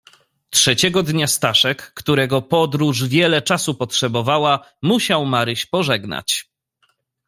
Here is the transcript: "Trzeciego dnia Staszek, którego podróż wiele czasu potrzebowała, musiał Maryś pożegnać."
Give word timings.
"Trzeciego 0.49 1.03
dnia 1.03 1.27
Staszek, 1.27 1.93
którego 1.93 2.41
podróż 2.41 3.03
wiele 3.05 3.41
czasu 3.41 3.75
potrzebowała, 3.75 4.71
musiał 4.81 5.25
Maryś 5.25 5.65
pożegnać." 5.65 6.49